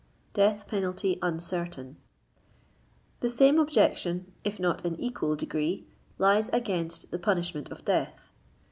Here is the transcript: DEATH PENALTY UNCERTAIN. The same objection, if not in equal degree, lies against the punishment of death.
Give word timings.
DEATH 0.33 0.65
PENALTY 0.67 1.19
UNCERTAIN. 1.21 1.95
The 3.19 3.29
same 3.29 3.59
objection, 3.59 4.31
if 4.43 4.59
not 4.59 4.83
in 4.83 4.99
equal 4.99 5.35
degree, 5.35 5.85
lies 6.17 6.49
against 6.49 7.11
the 7.11 7.19
punishment 7.19 7.69
of 7.69 7.85
death. 7.85 8.33